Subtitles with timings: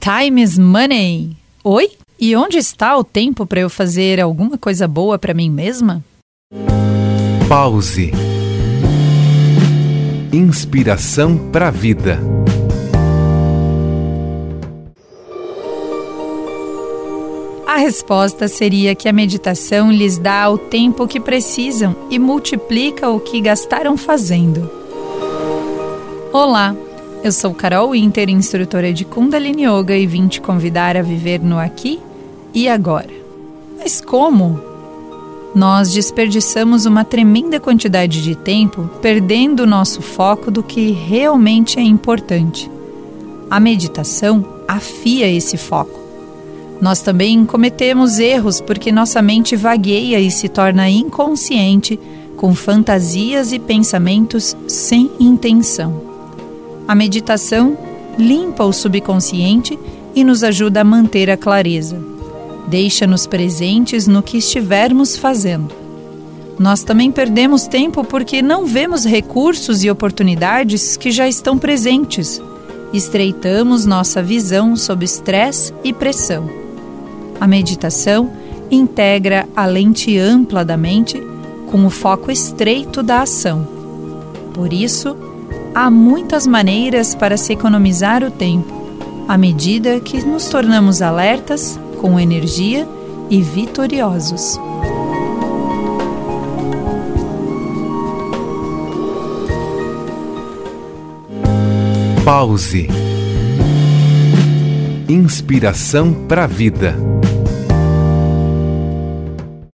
[0.00, 1.36] Time is money.
[1.62, 1.90] Oi?
[2.18, 6.02] E onde está o tempo para eu fazer alguma coisa boa para mim mesma?
[7.46, 8.10] Pause.
[10.32, 12.18] Inspiração para a vida.
[17.66, 23.20] A resposta seria que a meditação lhes dá o tempo que precisam e multiplica o
[23.20, 24.70] que gastaram fazendo.
[26.32, 26.74] Olá,
[27.22, 31.58] eu sou Carol Winter, instrutora de Kundalini Yoga e vim te convidar a viver no
[31.58, 32.00] aqui
[32.54, 33.10] e agora.
[33.78, 34.60] Mas como?
[35.54, 41.82] Nós desperdiçamos uma tremenda quantidade de tempo perdendo o nosso foco do que realmente é
[41.82, 42.70] importante.
[43.50, 46.00] A meditação afia esse foco
[46.80, 52.00] nós também cometemos erros porque nossa mente vagueia e se torna inconsciente
[52.36, 56.09] com fantasias e pensamentos sem intenção.
[56.90, 57.78] A meditação
[58.18, 59.78] limpa o subconsciente
[60.12, 61.96] e nos ajuda a manter a clareza.
[62.66, 65.72] Deixa-nos presentes no que estivermos fazendo.
[66.58, 72.42] Nós também perdemos tempo porque não vemos recursos e oportunidades que já estão presentes.
[72.92, 76.50] Estreitamos nossa visão sob estresse e pressão.
[77.40, 78.32] A meditação
[78.68, 81.22] integra a lente ampla da mente
[81.70, 83.64] com o foco estreito da ação.
[84.52, 85.29] Por isso,
[85.74, 88.72] há muitas maneiras para se economizar o tempo,
[89.28, 92.88] à medida que nos tornamos alertas, com energia
[93.28, 94.58] e vitoriosos.
[102.24, 102.88] Pause.
[105.08, 107.19] Inspiração para a vida.